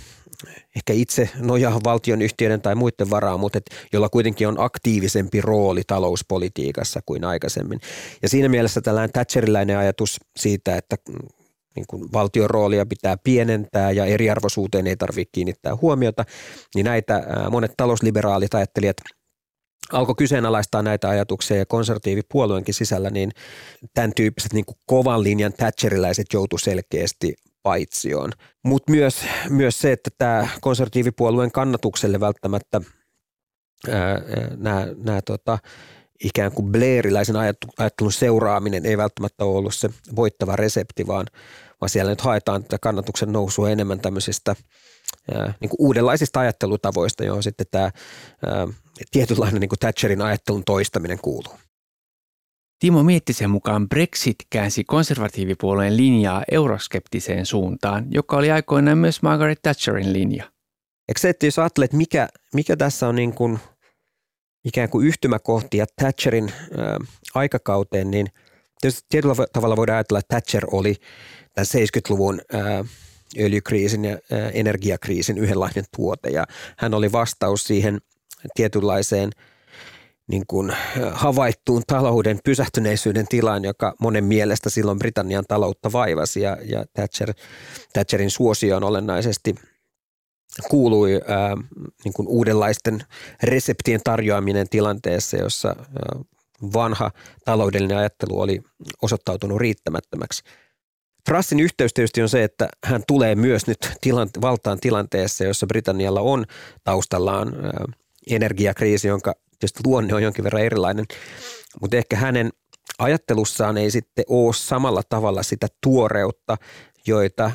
ehkä 0.76 0.93
itse 0.93 1.31
nojaa 1.38 1.81
valtionyhtiöiden 1.85 2.61
tai 2.61 2.75
muiden 2.75 3.11
varaan, 3.11 3.41
mutta 3.41 3.59
et, 3.59 3.71
jolla 3.93 4.09
kuitenkin 4.09 4.49
on 4.49 4.61
aktiivisempi 4.61 5.41
rooli 5.41 5.83
talouspolitiikassa 5.87 7.00
kuin 7.07 7.25
aikaisemmin. 7.25 7.81
Ja 8.23 8.29
siinä 8.29 8.49
mielessä 8.49 8.81
tällainen 8.81 9.12
Thatcheriläinen 9.12 9.79
ajatus 9.79 10.21
siitä, 10.37 10.76
että 10.76 10.97
niin 11.76 11.87
kuin 11.88 12.12
valtion 12.12 12.50
roolia 12.50 12.87
pitää 12.87 13.17
pienentää 13.25 13.91
ja 13.91 14.05
eriarvoisuuteen 14.05 14.87
ei 14.87 14.97
tarvitse 14.97 15.31
kiinnittää 15.33 15.76
huomiota, 15.76 16.25
niin 16.75 16.85
näitä 16.85 17.23
monet 17.50 17.73
talousliberaalit 17.76 18.55
ajattelijat 18.55 18.97
alkoi 19.93 20.14
kyseenalaistaa 20.14 20.83
näitä 20.83 21.09
ajatuksia 21.09 21.57
ja 21.57 21.67
konservatiivipuolueenkin 21.67 22.75
sisällä, 22.75 23.11
niin 23.11 23.31
tämän 23.95 24.12
tyyppiset 24.17 24.52
niin 24.52 24.64
kuin 24.64 24.76
kovan 24.87 25.23
linjan 25.23 25.52
Thatcheriläiset 25.52 26.26
joutu 26.33 26.59
selkeästi 26.59 27.35
paitsioon. 27.62 28.33
Mutta 28.64 28.93
myös, 28.93 29.25
myös 29.49 29.81
se, 29.81 29.93
että 29.93 30.11
tämä 30.19 30.49
konservatiivipuolueen 30.61 31.52
kannatukselle 31.52 32.21
välttämättä 32.21 32.81
nämä 34.97 35.23
tota, 35.25 35.59
ikään 36.25 36.52
kuin 36.52 36.73
Blairiläisen 36.73 37.37
ajattelun 37.79 38.12
seuraaminen 38.12 38.87
ei 38.87 38.97
välttämättä 38.97 39.45
ole 39.45 39.59
ollut 39.59 39.75
se 39.75 39.91
voittava 40.17 40.57
resepti, 40.57 41.07
vaan, 41.07 41.26
vaan 41.81 41.91
siellä 41.91 42.11
nyt 42.11 42.21
haetaan 42.21 42.62
tätä 42.62 42.79
kannatuksen 42.79 43.33
nousua 43.33 43.71
enemmän 43.71 44.00
tämmöisistä 44.00 44.57
ää, 45.35 45.55
niin 45.61 45.69
kuin 45.69 45.76
uudenlaisista 45.79 46.41
ajattelutavoista, 46.41 47.25
johon 47.25 47.43
sitten 47.43 47.67
tämä 47.71 47.85
ää, 47.85 48.69
tietynlainen 49.11 49.61
niin 49.61 49.69
kuin 49.69 49.79
Thatcherin 49.79 50.23
ajattelun 50.23 50.64
toistaminen 50.64 51.19
kuuluu. 51.19 51.55
Timo 52.81 53.02
Miettisen 53.02 53.50
mukaan 53.50 53.88
Brexit 53.88 54.37
käänsi 54.50 54.85
konservatiivipuolueen 54.85 55.97
linjaa 55.97 56.45
euroskeptiseen 56.50 57.47
suuntaan, 57.47 58.07
joka 58.11 58.37
oli 58.37 58.50
aikoinaan 58.50 58.99
myös 58.99 59.23
Margaret 59.23 59.62
Thatcherin 59.62 60.12
linja. 60.12 60.45
Eikö 61.09 61.21
se, 61.21 61.29
että 61.29 61.47
jos 61.47 61.59
ajattelet, 61.59 61.93
mikä, 61.93 62.29
mikä 62.55 62.76
tässä 62.76 63.09
on 63.09 63.14
niin 63.14 63.35
kuin 63.35 63.59
ikään 64.64 64.88
kuin 64.90 65.07
yhtymäkohtia 65.07 65.87
Thatcherin 65.97 66.52
äh, 66.52 67.09
aikakauteen, 67.35 68.11
niin 68.11 68.26
tietyllä 69.09 69.35
tavalla 69.52 69.76
voidaan 69.76 69.97
ajatella, 69.97 70.19
että 70.19 70.35
Thatcher 70.35 70.66
oli 70.71 70.97
tämän 71.54 71.66
70-luvun 71.66 72.40
äh, 72.54 72.87
öljykriisin 73.40 74.04
ja 74.04 74.19
energiakriisin 74.52 75.38
yhdenlainen 75.38 75.85
tuote. 75.97 76.31
Ja 76.31 76.45
hän 76.78 76.95
oli 76.95 77.12
vastaus 77.12 77.64
siihen 77.64 78.00
tietynlaiseen– 78.54 79.31
niin 80.33 80.47
kuin 80.47 80.73
havaittuun 81.12 81.83
talouden 81.87 82.38
pysähtyneisyyden 82.45 83.26
tilaan, 83.28 83.64
joka 83.64 83.95
monen 84.00 84.25
mielestä 84.25 84.71
silloin 84.71 84.99
Britannian 84.99 85.45
taloutta 85.49 85.92
vaivasi. 85.92 86.40
Ja, 86.40 86.57
ja 86.64 86.85
Thatcher, 86.95 87.33
Thatcherin 87.92 88.31
suosioon 88.31 88.85
olennaisesti 88.85 89.54
kuului 90.71 91.21
ää, 91.27 91.57
niin 92.05 92.13
kuin 92.13 92.29
uudenlaisten 92.29 93.05
reseptien 93.43 94.01
tarjoaminen 94.05 94.69
tilanteessa, 94.69 95.37
jossa 95.37 95.69
ää, 95.69 96.21
vanha 96.73 97.11
taloudellinen 97.45 97.97
ajattelu 97.97 98.41
oli 98.41 98.63
osoittautunut 99.03 99.59
riittämättömäksi. 99.59 100.43
Trussin 101.25 101.61
yhteys 101.61 101.95
tietysti 101.95 102.23
on 102.23 102.29
se, 102.29 102.45
että 102.45 102.69
hän 102.85 103.03
tulee 103.07 103.35
myös 103.35 103.67
nyt 103.67 103.79
tilante- 104.01 104.41
valtaan 104.41 104.81
tilanteessa, 104.81 105.45
jossa 105.45 105.67
Britannialla 105.67 106.21
on 106.21 106.45
taustallaan 106.85 107.55
ää, 107.65 107.85
energiakriisi, 108.31 109.09
jonka 109.09 109.35
tietysti 109.59 109.81
luonne 109.87 110.15
on 110.15 110.23
jonkin 110.23 110.45
verran 110.45 110.63
erilainen, 110.63 111.05
mutta 111.81 111.97
ehkä 111.97 112.17
hänen 112.17 112.51
ajattelussaan 112.99 113.79
ei 113.79 113.91
sitten 113.91 114.25
ole 114.29 114.55
samalla 114.55 115.03
tavalla 115.09 115.43
sitä 115.43 115.67
tuoreutta, 115.83 116.57
joita, 117.07 117.51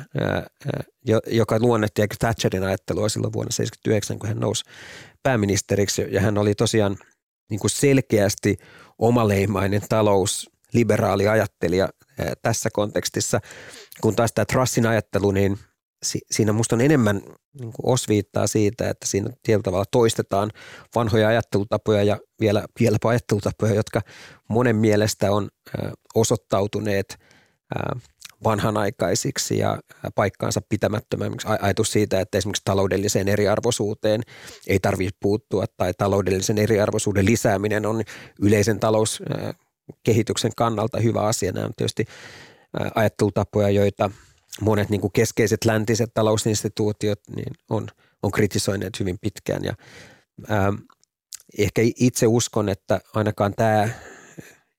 joka 1.26 1.58
luonnehti 1.58 2.02
Thatcherin 2.18 2.64
ajattelua 2.64 3.08
silloin 3.08 3.32
vuonna 3.32 3.50
1979, 3.50 4.18
kun 4.18 4.28
hän 4.28 4.40
nousi 4.40 4.64
pääministeriksi. 5.22 6.06
Ja 6.10 6.20
hän 6.20 6.38
oli 6.38 6.54
tosiaan 6.54 6.96
niin 7.50 7.60
kuin 7.60 7.70
selkeästi 7.70 8.56
omaleimainen 8.98 9.82
talous, 9.88 10.50
liberaali 10.72 11.28
ajattelija 11.28 11.88
tässä 12.42 12.68
kontekstissa, 12.72 13.40
kun 14.00 14.16
taas 14.16 14.32
tämä 14.32 14.44
Trussin 14.44 14.86
ajattelu, 14.86 15.30
niin 15.30 15.58
si, 16.02 16.20
siinä 16.30 16.52
musta 16.52 16.76
on 16.76 16.80
enemmän 16.80 17.22
niin 17.60 17.72
kuin 17.72 17.92
osviittaa 17.92 18.46
siitä, 18.46 18.90
että 18.90 19.06
siinä 19.06 19.30
tietyllä 19.42 19.62
tavalla 19.62 19.84
toistetaan 19.90 20.50
vanhoja 20.94 21.28
ajattelutapoja 21.28 22.02
ja 22.02 22.18
vielä, 22.40 22.64
vieläpä 22.80 23.08
ajattelutapoja, 23.08 23.74
jotka 23.74 24.00
monen 24.48 24.76
mielestä 24.76 25.32
on 25.32 25.48
osoittautuneet 26.14 27.18
vanhanaikaisiksi 28.44 29.58
ja 29.58 29.78
paikkaansa 30.14 30.60
pitämättömämmiksi. 30.68 31.48
Ajatus 31.60 31.92
siitä, 31.92 32.20
että 32.20 32.38
esimerkiksi 32.38 32.62
taloudelliseen 32.64 33.28
eriarvoisuuteen 33.28 34.22
ei 34.66 34.78
tarvitse 34.78 35.16
puuttua 35.20 35.64
tai 35.76 35.92
taloudellisen 35.98 36.58
eriarvoisuuden 36.58 37.24
lisääminen 37.24 37.86
on 37.86 38.02
yleisen 38.40 38.80
talouskehityksen 38.80 40.52
kannalta 40.56 41.00
hyvä 41.00 41.20
asia. 41.20 41.52
Nämä 41.52 41.66
on 41.66 41.72
tietysti 41.76 42.04
ajattelutapoja, 42.94 43.70
joita– 43.70 44.10
monet 44.60 44.90
niin 44.90 45.00
kuin 45.00 45.12
keskeiset 45.12 45.64
läntiset 45.64 46.10
talousinstituutiot 46.14 47.20
niin 47.36 47.52
on, 47.70 47.88
on 48.22 48.30
kritisoineet 48.30 49.00
hyvin 49.00 49.18
pitkään 49.20 49.64
ja 49.64 49.74
ää, 50.48 50.72
ehkä 51.58 51.82
itse 51.84 52.26
uskon, 52.26 52.68
että 52.68 53.00
ainakaan 53.14 53.54
tämä 53.56 53.88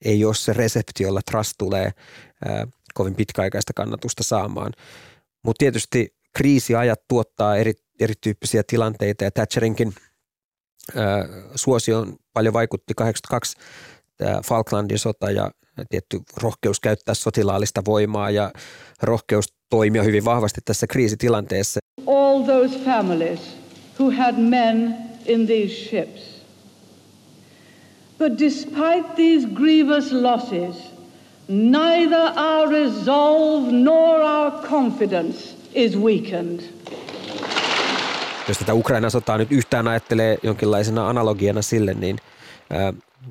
ei 0.05 0.25
ole 0.25 0.35
se 0.35 0.53
resepti, 0.53 1.03
jolla 1.03 1.21
Trust 1.31 1.53
tulee 1.57 1.91
ää, 2.45 2.67
kovin 2.99 3.15
pitkäaikaista 3.15 3.73
kannatusta 3.75 4.23
saamaan. 4.23 4.73
Mutta 5.45 5.59
tietysti 5.59 6.15
kriisiajat 6.37 6.99
tuottaa 7.07 7.57
eri, 7.57 7.73
erityyppisiä 7.99 8.63
tilanteita 8.67 9.23
ja 9.23 9.31
Thatcherinkin 9.31 9.93
ää, 10.95 11.27
suosioon 11.55 12.15
paljon 12.33 12.53
vaikutti 12.53 12.93
82 12.93 13.57
Falklandin 14.45 14.99
sota 14.99 15.31
ja 15.31 15.51
tietty 15.89 16.19
rohkeus 16.37 16.79
käyttää 16.79 17.15
sotilaallista 17.15 17.81
voimaa 17.85 18.29
ja 18.29 18.51
rohkeus 19.01 19.53
toimia 19.69 20.03
hyvin 20.03 20.25
vahvasti 20.25 20.61
tässä 20.65 20.87
kriisitilanteessa. 20.87 21.79
All 22.07 22.43
those 22.43 22.79
families 22.85 23.39
who 23.99 24.11
had 24.11 24.35
men 24.37 24.95
in 25.25 25.47
these 25.47 25.73
ships. 25.89 26.39
But 28.17 28.39
despite 28.39 29.15
these 29.15 29.47
grievous 29.47 30.11
losses, 30.11 30.88
neither 31.49 32.31
our 32.35 32.69
resolve 32.69 33.71
nor 33.71 34.21
our 34.21 34.51
confidence 34.51 35.55
is 35.73 35.97
weakened. 35.97 36.59
Jos 38.47 38.57
tätä 38.57 38.73
Ukrainan 38.73 39.11
sotaa 39.11 39.37
nyt 39.37 39.51
yhtään 39.51 39.87
ajattelee 39.87 40.37
jonkinlaisena 40.43 41.09
analogiana 41.09 41.61
sille, 41.61 41.93
niin 41.93 42.17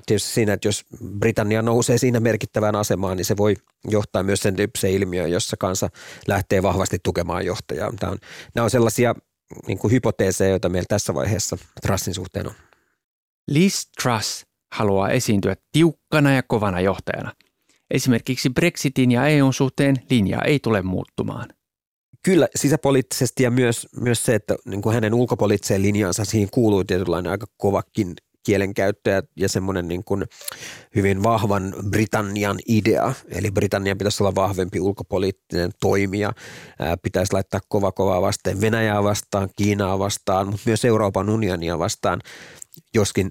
tietysti 0.06 0.30
siinä, 0.30 0.52
että 0.52 0.68
jos 0.68 0.84
Britannia 1.18 1.62
nousee 1.62 1.98
siinä 1.98 2.20
merkittävään 2.20 2.76
asemaan, 2.76 3.16
niin 3.16 3.24
se 3.24 3.36
voi 3.36 3.54
johtaa 3.84 4.22
myös 4.22 4.40
sen 4.40 4.56
tyyppiseen 4.56 4.94
ilmiöön, 4.94 5.30
jossa 5.30 5.56
kansa 5.56 5.88
lähtee 6.26 6.62
vahvasti 6.62 6.98
tukemaan 7.02 7.46
johtajaa. 7.46 7.92
Tämä 8.00 8.12
on, 8.12 8.18
nämä 8.54 8.64
on 8.64 8.70
sellaisia 8.70 9.14
niin 9.66 9.78
kuin 9.78 9.92
hypoteeseja, 9.92 10.50
joita 10.50 10.68
meillä 10.68 10.86
tässä 10.88 11.14
vaiheessa 11.14 11.58
Trussin 11.82 12.14
suhteen 12.14 12.46
on. 12.46 12.54
Liz 13.48 13.86
Truss 14.02 14.46
haluaa 14.74 15.10
esiintyä 15.10 15.56
tiukkana 15.72 16.34
ja 16.34 16.42
kovana 16.42 16.80
johtajana. 16.80 17.32
Esimerkiksi 17.90 18.50
Brexitin 18.50 19.10
ja 19.10 19.26
EUn 19.26 19.54
suhteen 19.54 19.96
linja 20.10 20.42
ei 20.42 20.58
tule 20.58 20.82
muuttumaan. 20.82 21.48
Kyllä 22.24 22.48
sisäpoliittisesti 22.54 23.42
ja 23.42 23.50
myös, 23.50 23.88
myös 24.00 24.24
se, 24.24 24.34
että 24.34 24.56
niin 24.64 24.82
kuin 24.82 24.94
hänen 24.94 25.14
ulkopoliittiseen 25.14 25.82
linjansa 25.82 26.24
siihen 26.24 26.48
kuuluu 26.50 26.84
tietynlainen 26.84 27.32
aika 27.32 27.46
kovakin 27.56 28.14
kielenkäyttö 28.48 29.10
ja, 29.10 29.22
ja 29.36 29.48
semmoinen 29.48 29.88
niin 29.88 30.04
kuin 30.04 30.24
hyvin 30.94 31.22
vahvan 31.22 31.74
Britannian 31.90 32.58
idea. 32.66 33.12
Eli 33.28 33.50
Britannian 33.50 33.98
pitäisi 33.98 34.22
olla 34.22 34.34
vahvempi 34.34 34.80
ulkopoliittinen 34.80 35.70
toimija, 35.80 36.32
ää, 36.78 36.96
pitäisi 36.96 37.32
laittaa 37.32 37.60
kova 37.68 37.92
kovaa 37.92 38.22
vastaan 38.22 38.60
Venäjää 38.60 39.02
vastaan, 39.02 39.48
Kiinaa 39.56 39.98
vastaan, 39.98 40.46
mutta 40.46 40.62
myös 40.66 40.84
Euroopan 40.84 41.30
unionia 41.30 41.78
vastaan, 41.78 42.20
joskin 42.94 43.30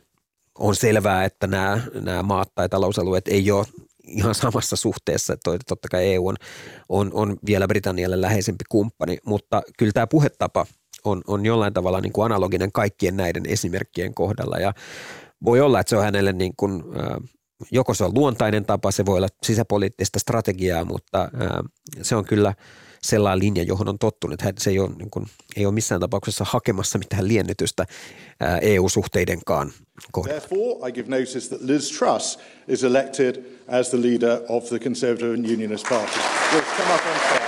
on 0.60 0.76
selvää, 0.76 1.26
että 1.26 1.48
nämä, 1.48 1.82
nämä 2.02 2.24
maat 2.24 2.56
tai 2.56 2.70
talousalueet 2.70 3.28
ei 3.28 3.52
ole 3.52 3.66
ihan 4.08 4.36
samassa 4.36 4.76
suhteessa, 4.76 5.34
että 5.34 5.58
totta 5.68 5.88
kai 5.92 6.14
EU 6.14 6.28
on, 6.28 6.36
on, 6.90 7.12
on 7.14 7.38
vielä 7.46 7.68
Britannialle 7.68 8.22
läheisempi 8.22 8.64
kumppani, 8.70 9.18
mutta 9.26 9.62
kyllä 9.78 9.92
tämä 9.92 10.08
puhetapa 10.08 10.66
on, 11.04 11.22
on 11.28 11.46
jollain 11.46 11.74
tavalla 11.74 12.02
niin 12.02 12.14
kuin 12.14 12.26
analoginen 12.26 12.72
kaikkien 12.72 13.18
näiden 13.18 13.44
esimerkkien 13.46 14.14
kohdalla. 14.14 14.58
Ja 14.58 14.74
voi 15.46 15.62
olla, 15.62 15.80
että 15.80 15.90
se 15.90 15.98
on 15.98 16.04
hänelle 16.04 16.34
niin 16.34 16.54
kuin, 16.58 16.84
joko 17.72 17.94
se 17.94 18.04
on 18.04 18.14
luontainen 18.14 18.66
tapa, 18.66 18.92
se 18.92 19.06
voi 19.06 19.18
olla 19.18 19.28
sisäpoliittista 19.44 20.20
strategiaa, 20.20 20.86
mutta 20.86 21.30
se 22.02 22.16
on 22.16 22.26
kyllä 22.26 22.54
sellainen 23.01 23.39
linja, 23.39 23.63
johon 23.63 23.89
on 23.89 24.00
tottunut. 24.00 24.39
Se 24.58 24.70
ei 24.70 24.80
ole, 24.80 24.89
niin 24.98 25.10
kuin, 25.10 25.25
ei 25.56 25.66
ole 25.66 25.74
missään 25.74 26.01
tapauksessa 26.01 26.46
hakemassa 26.48 26.98
mitään 26.98 27.27
liennytystä 27.27 27.86
EU-suhteidenkaan 28.62 29.72
kohdalla. 30.12 30.39
Therefore, 30.39 30.89
I 30.89 30.92
give 30.92 31.10
notice 31.10 31.50
that 31.50 31.62
Liz 31.62 31.92
Truss 31.98 32.39
is 32.68 32.84
elected 32.84 33.36
as 33.68 33.89
the 33.89 34.01
leader 34.01 34.39
of 34.50 34.66
the 34.66 34.80
Conservative 34.80 35.34
and 35.34 35.46
Unionist 35.46 35.89
Party. 35.89 36.20
We'll 36.54 36.62
come 36.77 36.96
up 36.96 37.01
on 37.06 37.20
stage. 37.27 37.42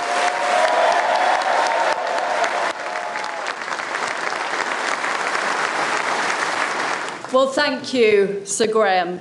Well, 7.33 7.47
thank 7.47 7.93
you, 7.93 8.41
Sir 8.43 8.67
Graham. 8.67 9.19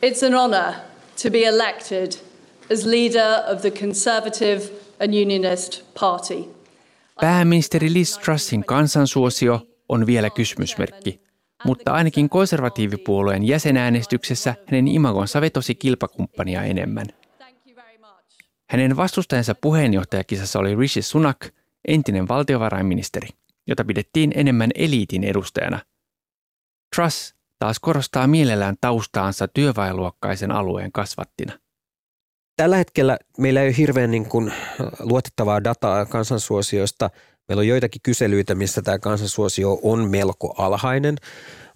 It's 0.00 0.22
an 0.22 0.34
honour 0.34 0.76
to 1.16 1.30
be 1.30 1.44
elected 1.44 2.16
as 2.72 2.84
leader 2.84 3.54
of 3.54 3.60
the 3.60 3.70
Conservative 3.70 4.62
and 5.00 5.14
Unionist 5.14 5.82
Party. 6.00 6.34
Pääministeri 7.20 7.92
Liz 7.92 8.18
Trussin 8.18 8.64
kansansuosio 8.64 9.66
on 9.88 10.06
vielä 10.06 10.30
kysymysmerkki, 10.30 11.20
mutta 11.64 11.92
ainakin 11.92 12.28
konservatiivipuolueen 12.28 13.44
jäsenäänestyksessä 13.44 14.54
hänen 14.66 14.88
imagonsa 14.88 15.40
vetosi 15.40 15.74
kilpakumppania 15.74 16.62
enemmän. 16.62 17.06
Hänen 18.70 18.96
vastustajansa 18.96 19.54
puheenjohtajakisassa 19.54 20.58
oli 20.58 20.74
Rishi 20.74 21.02
Sunak, 21.02 21.46
entinen 21.88 22.28
valtiovarainministeri, 22.28 23.28
jota 23.66 23.84
pidettiin 23.84 24.32
enemmän 24.34 24.70
eliitin 24.74 25.24
edustajana. 25.24 25.80
Truss 26.96 27.34
taas 27.58 27.80
korostaa 27.80 28.26
mielellään 28.26 28.76
taustaansa 28.80 29.48
työväenluokkaisen 29.48 30.50
alueen 30.50 30.92
kasvattina. 30.92 31.52
Tällä 32.58 32.76
hetkellä 32.76 33.18
meillä 33.38 33.60
ei 33.60 33.68
ole 33.68 33.76
hirveän 33.76 34.10
niin 34.10 34.28
kuin 34.28 34.52
luotettavaa 35.00 35.64
dataa 35.64 36.06
kansansuosioista. 36.06 37.10
Meillä 37.48 37.60
on 37.60 37.66
joitakin 37.66 38.00
kyselyitä, 38.02 38.54
missä 38.54 38.82
tämä 38.82 38.98
kansansuosio 38.98 39.78
on 39.82 40.10
melko 40.10 40.54
alhainen, 40.58 41.16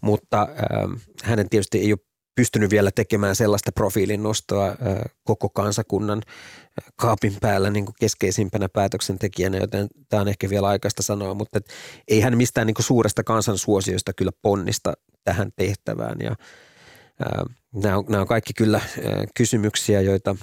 mutta 0.01 0.43
äh, 0.43 1.01
hänen 1.23 1.49
tietysti 1.49 1.79
ei 1.79 1.93
ole 1.93 1.99
pystynyt 2.35 2.71
vielä 2.71 2.91
tekemään 2.91 3.37
sellaista 3.37 3.73
profiilin 3.73 4.23
nostoa 4.23 4.69
äh, 4.69 4.77
koko 5.25 5.49
kansakunnan 5.49 6.23
kaapin 6.97 7.37
päällä 7.41 7.71
niin 7.71 7.85
kuin 7.85 7.97
keskeisimpänä 8.01 8.69
päätöksentekijänä, 8.69 9.59
joten 9.59 9.89
tämä 10.09 10.21
on 10.21 10.29
ehkä 10.29 10.51
vielä 10.51 10.69
aikaista 10.69 11.03
sanoa, 11.03 11.35
mutta 11.35 11.59
et, 11.59 11.67
ei 12.09 12.21
hän 12.21 12.37
mistään 12.37 12.67
niin 12.67 12.75
kuin 12.75 12.85
suuresta 12.85 13.25
kansansuosiosta 13.25 14.12
kyllä 14.12 14.33
ponnista 14.43 14.93
tähän 15.25 15.53
tehtävään. 15.57 16.17
Ja, 16.21 16.35
ää, 17.21 17.45
nämä, 17.75 17.99
on, 17.99 18.05
nämä 18.09 18.21
on 18.21 18.29
kaikki 18.29 18.53
kyllä 18.53 18.79
ää, 18.79 19.25
kysymyksiä, 19.37 20.01
joita, 20.01 20.37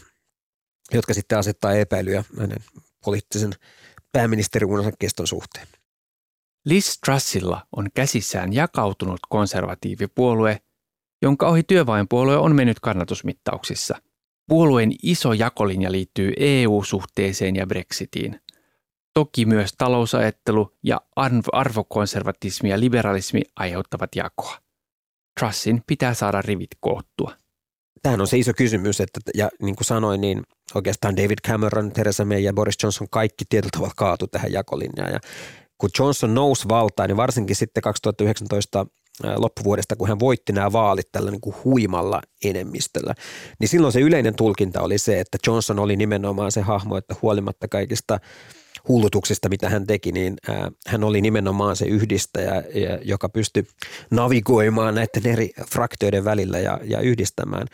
jotka 0.93 1.13
sitten 1.13 1.37
asettaa 1.37 1.73
epäilyjä 1.73 2.23
hänen 2.39 2.59
poliittisen 3.05 3.51
pääministeriuunsa 4.11 4.91
keston 4.99 5.27
suhteen. 5.27 5.67
Liz 6.65 6.99
Trussilla 7.05 7.67
on 7.75 7.87
käsissään 7.93 8.53
jakautunut 8.53 9.19
konservatiivipuolue, 9.29 10.61
jonka 11.21 11.47
ohi 11.47 11.63
työväenpuolue 11.63 12.37
on 12.37 12.55
mennyt 12.55 12.79
kannatusmittauksissa– 12.79 13.95
Puolueen 14.49 14.91
iso 15.03 15.33
jakolinja 15.33 15.91
liittyy 15.91 16.33
EU-suhteeseen 16.37 17.55
ja 17.55 17.67
Brexitiin. 17.67 18.41
Toki 19.13 19.45
myös 19.45 19.73
talousajattelu 19.77 20.77
ja 20.83 21.01
arvokonservatismi 21.51 22.69
ja 22.69 22.79
liberalismi 22.79 23.41
aiheuttavat 23.55 24.15
jakoa. 24.15 24.57
Trussin 25.39 25.81
pitää 25.87 26.13
saada 26.13 26.41
rivit 26.41 26.69
koottua. 26.79 27.31
Tämähän 28.03 28.21
on 28.21 28.27
se 28.27 28.37
iso 28.37 28.51
kysymys, 28.57 29.01
että 29.01 29.19
ja 29.35 29.49
niin 29.61 29.75
kuin 29.75 29.85
sanoin, 29.85 30.21
niin 30.21 30.43
oikeastaan 30.75 31.17
David 31.17 31.37
Cameron, 31.47 31.91
Theresa 31.91 32.25
May 32.25 32.39
ja 32.39 32.53
Boris 32.53 32.75
Johnson 32.83 33.07
kaikki 33.11 33.45
tietyllä 33.49 33.71
tavalla 33.71 33.93
kaatu 33.97 34.27
tähän 34.27 34.51
jakolinjaan. 34.51 35.13
Ja 35.13 35.19
kun 35.77 35.89
Johnson 35.99 36.33
nousi 36.33 36.67
valtaan, 36.67 37.09
niin 37.09 37.17
varsinkin 37.17 37.55
sitten 37.55 37.81
2019 37.83 38.85
loppuvuodesta, 39.35 39.95
kun 39.95 40.07
hän 40.07 40.19
voitti 40.19 40.53
nämä 40.53 40.71
vaalit 40.71 41.11
tällä 41.11 41.31
niin 41.31 41.41
kuin 41.41 41.55
huimalla 41.63 42.21
enemmistöllä, 42.43 43.13
niin 43.59 43.67
silloin 43.67 43.93
se 43.93 43.99
yleinen 43.99 44.35
tulkinta 44.35 44.81
oli 44.81 44.97
se, 44.97 45.19
että 45.19 45.37
Johnson 45.47 45.79
oli 45.79 45.95
nimenomaan 45.95 46.51
se 46.51 46.61
hahmo, 46.61 46.97
että 46.97 47.15
huolimatta 47.21 47.67
kaikista 47.67 48.19
hullutuksista, 48.87 49.49
mitä 49.49 49.69
hän 49.69 49.87
teki, 49.87 50.11
niin 50.11 50.37
hän 50.87 51.03
oli 51.03 51.21
nimenomaan 51.21 51.75
se 51.75 51.85
yhdistäjä, 51.85 52.63
joka 53.03 53.29
pystyi 53.29 53.67
navigoimaan 54.11 54.95
näiden 54.95 55.27
eri 55.27 55.49
fraktioiden 55.71 56.25
välillä 56.25 56.59
ja, 56.59 56.79
ja 56.83 56.99
yhdistämään. 56.99 57.67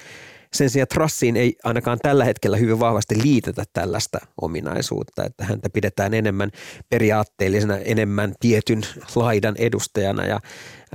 Sen 0.53 0.69
sijaan 0.69 0.87
Trassiin 0.87 1.37
ei 1.37 1.55
ainakaan 1.63 1.99
tällä 2.01 2.25
hetkellä 2.25 2.57
hyvin 2.57 2.79
vahvasti 2.79 3.23
liitetä 3.23 3.63
tällaista 3.73 4.19
ominaisuutta, 4.41 5.23
että 5.23 5.45
häntä 5.45 5.69
pidetään 5.69 6.13
enemmän 6.13 6.51
periaatteellisena, 6.89 7.77
enemmän 7.77 8.33
tietyn 8.39 8.81
laidan 9.15 9.55
edustajana 9.57 10.25
ja 10.25 10.39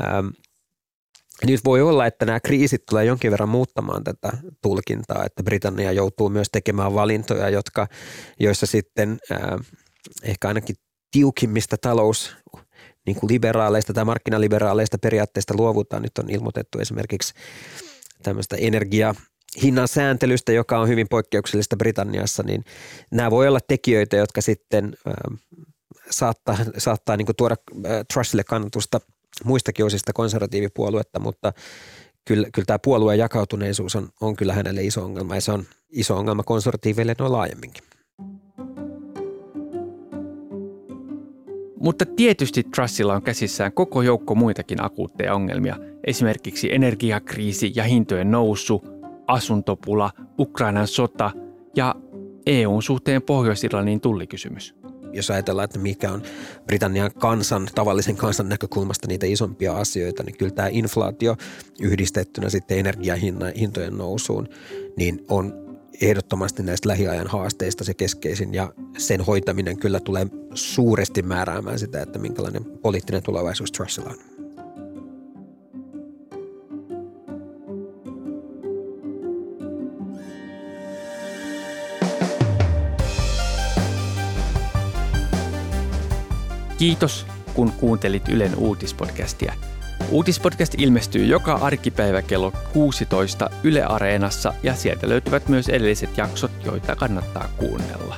ähm, 0.05 0.27
nyt 1.47 1.61
voi 1.65 1.83
olla, 1.83 2.07
että 2.07 2.27
nämä 2.27 2.41
kriisit 2.41 2.87
tulee 2.87 3.05
jonkin 3.05 3.31
verran 3.31 3.49
muuttamaan 3.49 4.05
tätä 4.05 4.33
tulkintaa, 4.63 5.25
että 5.25 5.43
Britannia 5.43 5.93
joutuu 5.93 6.29
myös 6.29 6.49
tekemään 6.53 6.95
valintoja, 6.95 7.49
jotka, 7.49 7.87
joissa 8.41 8.67
sitten 8.67 9.19
äh, 9.33 9.41
ehkä 10.23 10.49
ainakin 10.49 10.77
tiukimmista 11.11 11.77
talous 11.81 12.37
niin 13.07 13.17
kuin 13.17 13.33
liberaaleista 13.33 13.93
tai 13.93 14.05
markkinaliberaaleista 14.05 14.99
periaatteista 14.99 15.55
luovutaan. 15.57 16.03
Nyt 16.03 16.19
on 16.19 16.31
ilmoitettu 16.31 16.79
esimerkiksi 16.79 17.35
tämmöistä 18.23 18.57
energia 18.57 19.15
hinnan 19.63 19.89
sääntelystä, 19.89 20.53
joka 20.53 20.79
on 20.79 20.89
hyvin 20.89 21.09
poikkeuksellista 21.09 21.77
Britanniassa, 21.77 22.43
niin 22.43 22.65
nämä 23.11 23.31
voi 23.31 23.49
olla 23.49 23.61
tekijöitä, 23.69 24.17
jotka 24.17 24.41
sitten 24.41 24.97
äh, 25.09 25.39
saattaa, 26.11 26.57
saattaa 26.79 27.17
niin 27.17 27.27
tuoda 27.37 27.57
äh, 27.87 27.93
Trussille 28.13 28.45
kannatusta 28.45 29.01
muistakin 29.45 29.85
osista 29.85 30.13
konservatiivipuoluetta, 30.13 31.21
mutta 31.21 31.53
kyllä, 32.25 32.49
kyllä 32.53 32.67
tämä 32.67 32.79
puolueen 32.79 33.19
jakautuneisuus 33.19 33.97
on, 33.97 34.09
on 34.21 34.37
kyllä 34.37 34.55
hänelle 34.55 34.83
iso 34.83 35.05
ongelma 35.05 35.35
ja 35.35 35.41
se 35.41 35.53
on 35.53 35.65
iso 35.91 36.17
ongelma 36.17 36.43
konservatiiveille 36.43 37.15
noin 37.19 37.33
laajemminkin. 37.33 37.85
Mutta 41.81 42.07
tietysti 42.07 42.65
Trussilla 42.65 43.15
on 43.15 43.23
käsissään 43.23 43.73
koko 43.73 44.03
joukko 44.03 44.35
muitakin 44.35 44.85
akuutteja 44.85 45.35
ongelmia, 45.35 45.77
esimerkiksi 46.05 46.75
energiakriisi 46.75 47.73
ja 47.75 47.85
hintojen 47.85 48.31
nousu– 48.31 48.85
asuntopula, 49.31 50.11
Ukrainan 50.39 50.87
sota 50.87 51.31
ja 51.77 51.95
EUn 52.47 52.83
suhteen 52.83 53.23
Pohjois-Irlannin 53.23 54.01
tullikysymys. 54.01 54.75
Jos 55.13 55.31
ajatellaan, 55.31 55.65
että 55.65 55.79
mikä 55.79 56.13
on 56.13 56.23
Britannian 56.67 57.11
kansan, 57.19 57.69
tavallisen 57.75 58.17
kansan 58.17 58.49
näkökulmasta 58.49 59.09
niitä 59.09 59.27
isompia 59.27 59.77
asioita, 59.77 60.23
niin 60.23 60.39
kyllä 60.39 60.53
tämä 60.53 60.69
inflaatio 60.69 61.37
yhdistettynä 61.81 62.51
sitten 62.51 62.79
energiahintojen 62.79 63.99
nousuun, 63.99 64.49
niin 64.97 65.25
on 65.29 65.70
ehdottomasti 66.01 66.63
näistä 66.63 66.89
lähiajan 66.89 67.27
haasteista 67.27 67.85
se 67.85 67.95
keskeisin 67.95 68.55
ja 68.55 68.73
sen 68.99 69.21
hoitaminen 69.21 69.79
kyllä 69.79 70.01
tulee 70.01 70.27
suuresti 70.55 71.23
määräämään 71.23 71.79
sitä, 71.79 72.03
että 72.03 72.19
minkälainen 72.19 72.65
poliittinen 72.65 73.23
tulevaisuus 73.23 73.73
Trussilla 73.73 74.11
on. 74.11 74.41
Kiitos, 86.79 87.27
kun 87.55 87.73
kuuntelit 87.73 88.29
Ylen 88.29 88.57
uutispodcastia. 88.57 89.55
Uutispodcast 90.11 90.75
ilmestyy 90.79 91.25
joka 91.25 91.55
arkipäivä 91.55 92.23
kello 92.23 92.53
16 92.73 93.51
Yle 93.63 93.85
Areenassa 93.85 94.55
ja 94.63 94.75
sieltä 94.75 95.09
löytyvät 95.09 95.49
myös 95.49 95.69
edelliset 95.69 96.19
jaksot, 96.19 96.51
joita 96.65 96.97
kannattaa 96.97 97.49
kuunnella. 97.57 98.17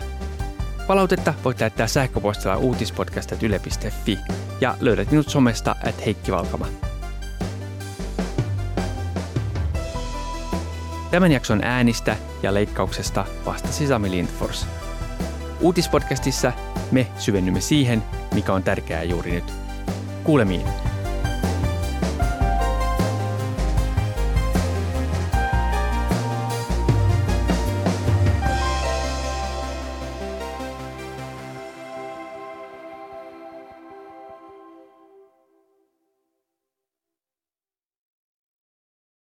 Palautetta 0.87 1.35
voit 1.45 1.61
lähettää 1.61 1.87
sähköpostilla 1.87 2.57
uutispodcast.yle.fi 2.57 4.19
ja 4.61 4.75
löydät 4.81 5.11
minut 5.11 5.29
somesta 5.29 5.77
at 5.89 6.07
Heikki 6.07 6.33
Valkama. 6.33 6.67
Tämän 11.11 11.33
jakson 11.33 11.65
äänistä 11.65 12.17
ja 12.43 12.55
leikkauksesta 12.55 13.25
vastasi 13.47 13.87
Sami 13.87 14.11
Lindfors. 14.11 14.67
Uutispodcastissa 15.61 16.53
me 16.91 17.07
syvennymme 17.19 17.61
siihen, 17.61 18.03
mikä 18.35 18.53
on 18.53 18.63
tärkeää 18.63 19.03
juuri 19.03 19.31
nyt. 19.31 19.53
Kuulemiin. 20.25 20.92